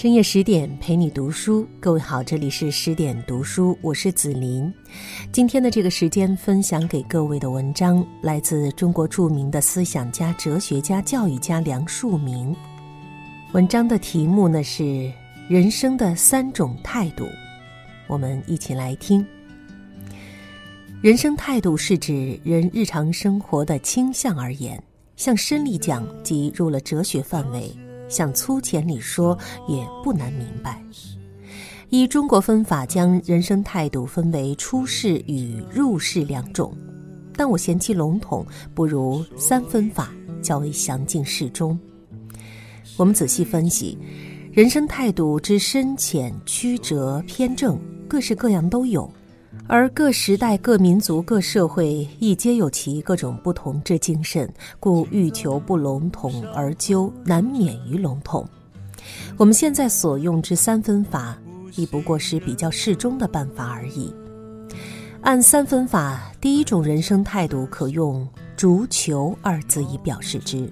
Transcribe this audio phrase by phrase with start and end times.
[0.00, 4.72] 深夜十点陪你读书，各位好，这里是十点读书，我是紫琳。
[5.32, 12.54] 今天的这个时间分享给各位的文章，来自中国著名的思想家、哲学家、教育家梁漱溟。
[13.50, 15.12] 文章的题目呢是
[15.50, 17.26] “人生的三种态度”，
[18.06, 19.26] 我们一起来听。
[21.02, 24.80] 人生态度是指人日常生活的倾向而言，
[25.16, 27.68] 向深里讲，即入了哲学范围。
[28.08, 29.36] 向粗浅里说，
[29.68, 30.82] 也不难明白。
[31.90, 36.76] 以中国分法，将人生态度分为出世与入世两种，
[37.34, 40.10] 但我嫌其笼统，不如三分法
[40.42, 41.78] 较为详尽适中。
[42.96, 43.96] 我们仔细分析，
[44.52, 49.10] 人生态度之深浅、曲折、偏正，各式各样都有。
[49.70, 54.50] 而各时代、各民族、各社会亦皆有其各种不同之精神，
[54.80, 58.48] 故欲求不笼统而究，难免于笼统。
[59.36, 61.36] 我们现在所用之三分法，
[61.76, 64.10] 亦不过是比较适中的办法而已。
[65.20, 68.26] 按三分法，第一种人生态度可用
[68.56, 70.66] “逐求”二字以表示之，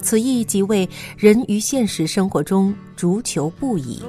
[0.00, 4.02] 此意即为人于现实生活中逐求不已。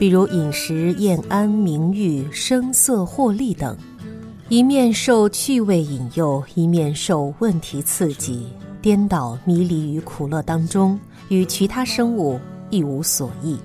[0.00, 3.76] 比如饮食、宴安、名誉、声色、获利等，
[4.48, 8.46] 一面受趣味引诱，一面受问题刺激，
[8.80, 10.98] 颠倒迷离于苦乐当中，
[11.28, 13.58] 与其他生物一无所异。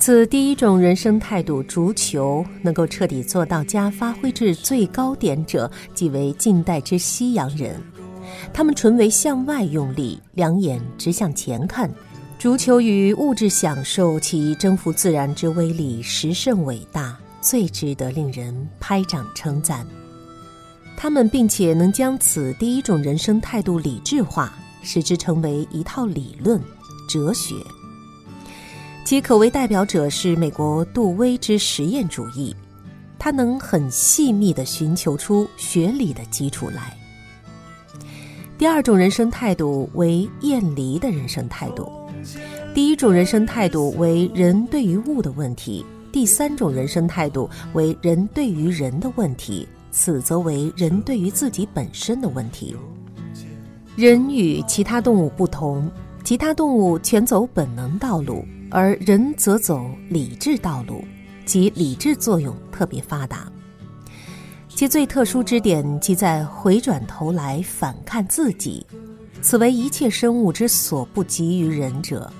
[0.00, 7.80] 此第一种人生态度，逐求能够彻底做到家发挥至最高点者，即为近代之西洋人。
[8.52, 11.88] 他们纯为向外用力，两眼直向前看。
[12.46, 19.84] 逐求于物质享受，其征服自然之威力实甚伟大，最值得令人拍掌称赞。
[20.96, 26.62] 他们并且能将此第一种人生态度理智化，使之成为一套理论
[27.08, 27.56] 哲学。
[29.04, 32.54] 其可为代表者是美国杜威之实验主义，
[33.18, 36.96] 他能很细密地寻求出学理的基础来。
[38.56, 42.05] 第二种人生态度为厌离的人生态度。
[42.74, 52.76] 第一种人生态度为人对于物的问题，第三种人生态度为人对于人的问题，此则为人对于自己本身的问题。
[53.96, 55.90] 人与其他动物不同，
[56.22, 61.02] 其他动物全走本能道路，而人则走理智道路，
[61.46, 63.50] 即理智作用特别发达。
[64.68, 68.84] 其最特殊之点，即在回转头来反看自己。
[69.40, 72.32] 此为一切生物之所不及于人者。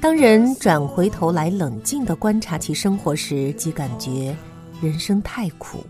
[0.00, 4.36] 当人转回头来冷静地观察其生活时，即感觉
[4.80, 5.86] 人生太苦。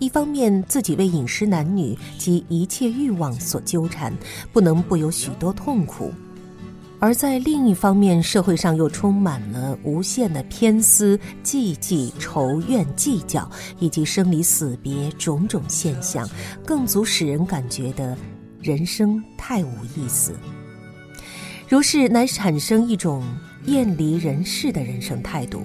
[0.00, 4.12] 一方面，自己为饮食男女及一切欲望所纠缠，
[4.52, 6.10] 不能不有许多痛苦；
[6.98, 13.48] 而在另一方面，社会上又充满了无限的偏私、忌忌、仇怨、计较，
[13.78, 16.28] 以及生离死别种种现象，
[16.66, 18.18] 更足使人感觉的。
[18.64, 20.34] 人生太无意思，
[21.68, 23.22] 如是乃产生一种
[23.66, 25.60] 厌离人世的人生态度。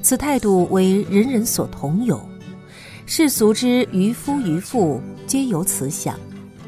[0.00, 2.18] 此态度为人人所同有，
[3.04, 6.18] 世俗之渔夫渔妇皆有此想，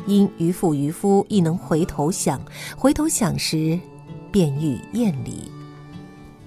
[0.07, 2.39] 因渔妇渔夫亦能回头想，
[2.77, 3.81] 回头想时，
[4.31, 5.51] 便欲厌离。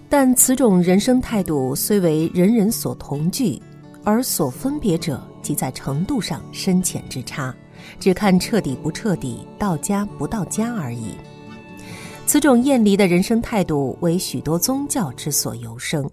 [0.07, 3.59] 但此种人生态度虽为人人所同具，
[4.03, 7.51] 而所分别者，即在程度上深浅之差。
[7.99, 11.15] 只看彻底不彻底，到家不到家而已。
[12.25, 16.09] 此种厌离的人生态度，为许多宗教之所由生。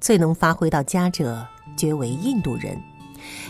[0.00, 1.44] 最能发挥到家者，
[1.76, 2.80] 绝为印度人。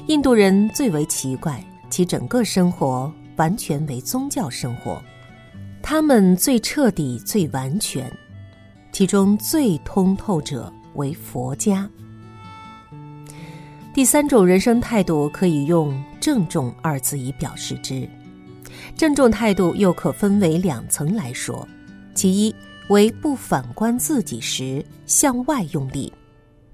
[0.07, 5.03] 印度人最为奇怪，其整个生活完全为宗教生活。
[5.83, 8.11] 他们最彻底、最完全，
[8.91, 11.89] 其中最通透者为佛家。
[13.95, 15.93] 第三种人生态度，可以用。
[16.21, 18.07] 郑重二字以表示之，
[18.95, 21.67] 郑重态度又可分为两层来说：
[22.15, 22.55] 其一
[22.89, 26.13] 为不反观自己时向外用力；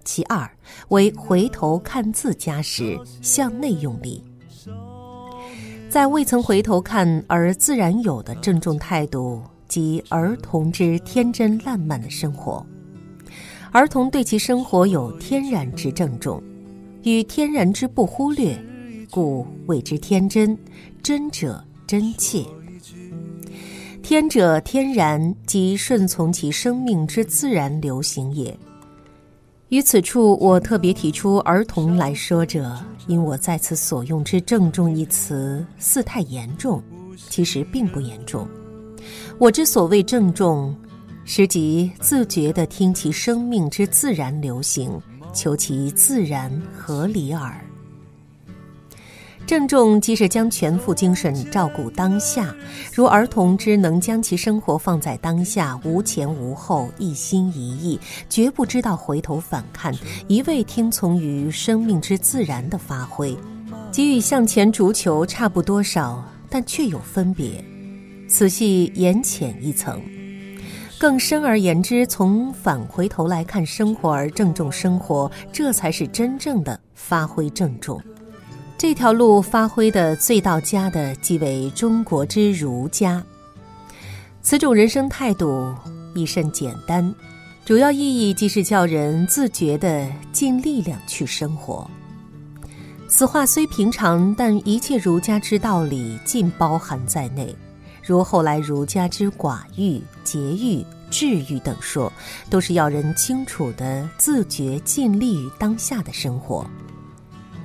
[0.02, 0.50] 其二
[0.88, 4.24] 为回头看自家时向内用力。
[5.88, 12.66] 在未曾回头看而自然有的郑重态度，即儿童之天真烂漫的生活。
[13.70, 16.42] 儿童对其生活有天然之郑重，
[17.04, 18.58] 与天然之不忽略。
[19.10, 20.56] 故谓之天真，
[21.02, 22.42] 真者真切。
[24.02, 28.58] 天者天然，即顺从其生命之自然流行也。
[29.68, 32.74] 于此处，我特别提出儿童来说者，
[33.06, 36.82] 因我在此所用之“郑重”一词，似太严重，
[37.28, 38.48] 其实并不严重。
[39.38, 40.74] 我之所谓郑重，
[41.24, 44.90] 实即自觉地听其生命之自然流行，
[45.34, 47.52] 求其自然合理耳。
[49.46, 52.56] 郑重即是将全副精神照顾当下，
[52.94, 58.00] 如儿童之能将其生活放在当下，无前无后，一心一意，
[58.30, 59.92] 绝不知道回头反看，
[60.28, 63.36] 一味听从于生命之自然的发挥，
[63.92, 67.62] 给予向前逐求差不多少，但却有分别。
[68.26, 70.00] 此系言浅一层，
[71.04, 78.00] 更深而言之，从返回头来看生活而郑重生活，这才是真正的发挥郑重。
[78.78, 83.22] 这条路发挥的最到家的，即为中国之儒家。
[84.40, 85.74] 此种人生态度
[86.14, 87.14] 亦甚简单，
[87.66, 91.86] 主要意义即是叫人自觉地尽力量去生活。
[93.08, 97.54] 此话虽平常，但一切儒家之道理尽包含在内。
[98.06, 102.12] 如后来儒家之寡欲、节欲、治欲等说，
[102.50, 106.66] 都是要人清楚地自觉尽力于当下的生活。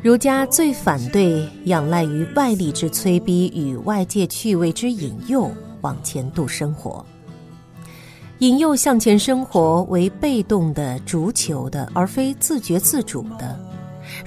[0.01, 5.51] 儒家最反对仰赖于外力之催逼与外界趣味之引诱
[5.81, 7.05] 往前度生活，
[8.37, 13.59] 引诱向前生活为被动的、逐求的，而非自觉自主的。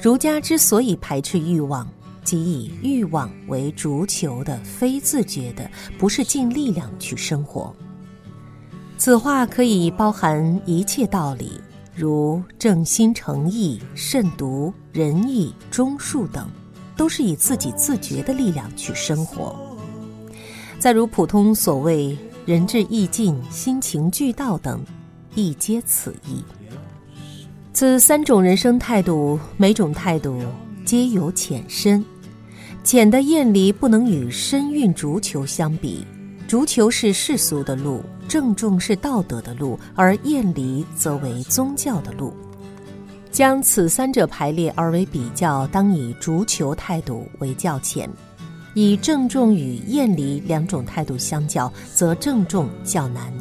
[0.01, 1.89] 儒家之所以排斥欲望，
[2.25, 7.75] 即以欲望为逐求的、非自觉的，不是尽力量去生活。
[8.97, 11.61] 此话可以包含一切道理。
[11.95, 16.49] 如正心诚意、慎独、仁义、忠恕等，
[16.97, 19.55] 都是以自己自觉的力量去生活。
[20.79, 22.17] 再如普通所谓
[22.47, 24.83] 仁至义尽、心情俱到等，
[25.35, 26.43] 亦皆此意。
[27.75, 30.41] 此三种人生态度，每种态度
[30.93, 32.05] 皆有浅深。
[32.85, 36.07] 浅的厌离不能与深蕴逐求相比，
[36.47, 38.03] 逐求是世俗的路。
[38.29, 42.35] 郑重是道德的路，而厌离则为宗教的路。
[43.31, 48.07] 将此三者排列而为比较，当以逐求态度为较浅；
[48.75, 53.33] 以郑重与厌离两种态度相较，则郑重较难。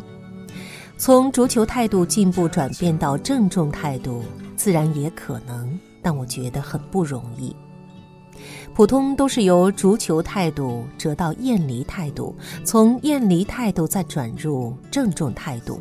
[0.98, 4.24] 从足球态度进步转变到郑重态度，
[4.56, 7.56] 自然也可能，但我觉得很不容易。
[8.74, 15.80] 普通都是由逐求态度折到厌离态度，从厌离态度再转入郑重态度。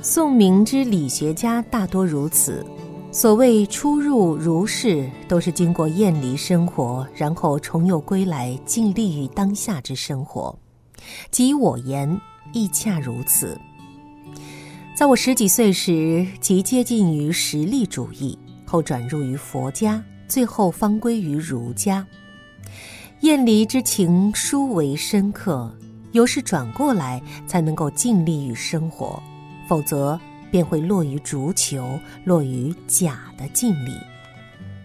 [0.00, 2.64] 宋明之理学家大多如此，
[3.10, 10.56] 所谓出入如是，都是经过厌离生活，然后重又归来，尽力于当下之生活。
[11.30, 12.20] 即我言
[12.52, 13.58] 亦恰如此。
[14.96, 18.38] 在我十几岁时，即接近于实力主义，
[18.68, 20.04] 后转入于佛家。
[20.28, 22.06] 最后方归于儒家，
[23.20, 25.74] 厌离之情殊为深刻，
[26.12, 29.22] 由是转过来才能够尽力于生活，
[29.66, 30.20] 否则
[30.50, 33.92] 便会落于逐求，落于假的尽力。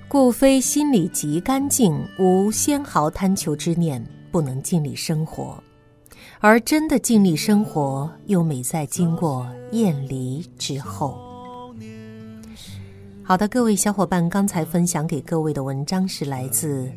[0.07, 4.01] 故非心里极干净，无纤毫贪求之念，
[4.31, 5.61] 不能尽力生活；
[6.39, 11.32] 而真的尽力生活，又美在经过厌离之后。
[13.25, 16.91] 好的，各位小伙伴，刚才分享给各位的文章是来自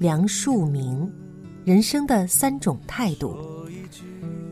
[0.00, 0.98] 梁漱溟
[1.64, 3.36] 《人生的三种态度》。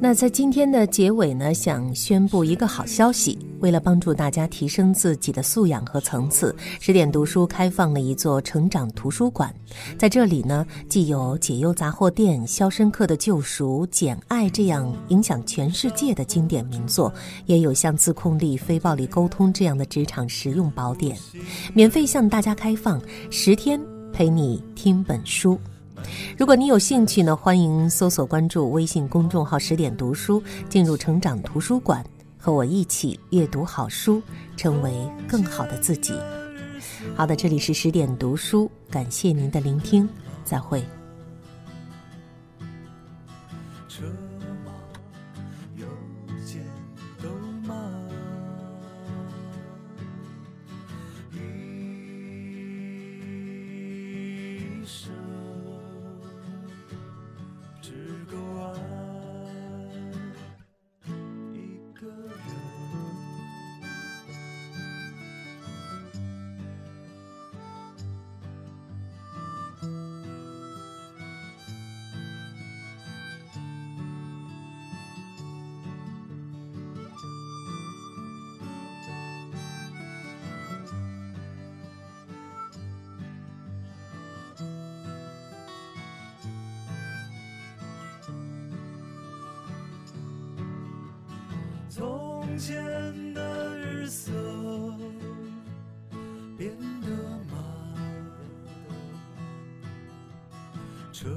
[0.05, 3.39] 那在今天的结尾呢，想宣布一个好消息。
[3.61, 9.55] 为了帮助大家提升自己的素养和层次，十点读书开放了一座成长图书馆。
[9.97, 17.15] 在这里呢，既有《解忧杂货店》《肖申克的救赎》《简爱》这样影响全世界的经典名作，
[17.47, 21.17] 也有像自控力、非暴力沟通这样的职场实用宝典，
[21.73, 23.81] 免费向大家开放，十天
[24.13, 25.57] 陪你听本书。
[26.37, 32.05] 如果你有兴趣呢，欢迎搜索关注微信公众号“十点读书”，进入成长图书馆，
[32.39, 34.23] 和我一起阅读好书，
[34.57, 34.93] 成为
[35.29, 36.15] 更好的自己。
[37.15, 40.09] 好的，这里是十点读书，感谢您的聆听，
[40.45, 40.83] 再会。
[91.95, 94.33] 从前的日色
[96.57, 97.11] 变得
[97.51, 97.63] 慢。
[101.13, 101.29] 车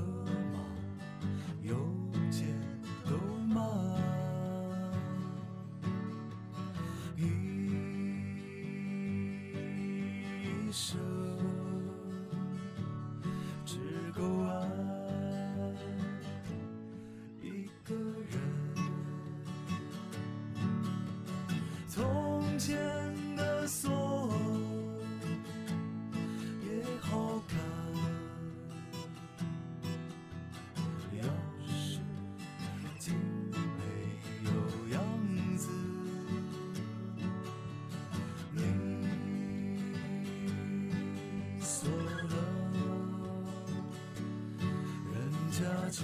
[45.55, 46.03] 家酒